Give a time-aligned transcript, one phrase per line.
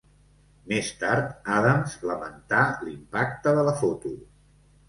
[0.71, 4.17] Més tard, Adams lamentà l'impacte de la foto.